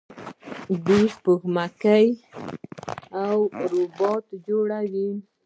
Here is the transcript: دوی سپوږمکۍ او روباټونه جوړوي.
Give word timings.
دوی 0.85 1.03
سپوږمکۍ 1.15 2.05
او 3.23 3.37
روباټونه 3.71 4.35
جوړوي. 4.47 5.09